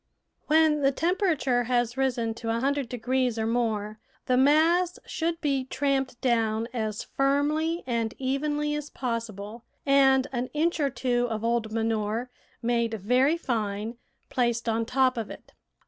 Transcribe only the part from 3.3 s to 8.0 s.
or more the mass should be tramped down as firmly